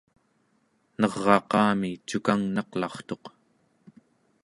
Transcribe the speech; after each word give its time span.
ner'aqami 0.99 1.89
cukangnaq'lartuq 2.07 3.23